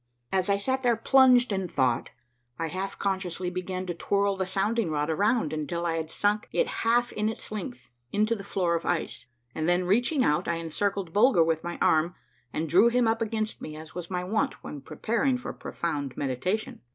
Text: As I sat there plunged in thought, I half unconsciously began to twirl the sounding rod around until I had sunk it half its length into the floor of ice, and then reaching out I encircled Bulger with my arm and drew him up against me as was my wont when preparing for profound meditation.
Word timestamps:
As 0.31 0.49
I 0.49 0.57
sat 0.57 0.81
there 0.81 0.95
plunged 0.95 1.53
in 1.53 1.67
thought, 1.67 2.09
I 2.57 2.69
half 2.69 2.93
unconsciously 2.95 3.51
began 3.51 3.85
to 3.85 3.93
twirl 3.93 4.35
the 4.35 4.47
sounding 4.47 4.89
rod 4.89 5.11
around 5.11 5.53
until 5.53 5.85
I 5.85 5.97
had 5.97 6.09
sunk 6.09 6.47
it 6.51 6.65
half 6.81 7.13
its 7.13 7.51
length 7.51 7.91
into 8.11 8.33
the 8.35 8.43
floor 8.43 8.73
of 8.73 8.83
ice, 8.83 9.27
and 9.53 9.69
then 9.69 9.85
reaching 9.85 10.23
out 10.23 10.47
I 10.47 10.55
encircled 10.55 11.13
Bulger 11.13 11.43
with 11.43 11.63
my 11.63 11.77
arm 11.83 12.15
and 12.51 12.67
drew 12.67 12.87
him 12.87 13.07
up 13.07 13.21
against 13.21 13.61
me 13.61 13.75
as 13.75 13.93
was 13.93 14.09
my 14.09 14.23
wont 14.23 14.63
when 14.63 14.81
preparing 14.81 15.37
for 15.37 15.53
profound 15.53 16.17
meditation. 16.17 16.81